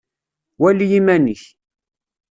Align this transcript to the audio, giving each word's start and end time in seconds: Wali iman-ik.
Wali 0.61 0.85
iman-ik. 0.97 1.43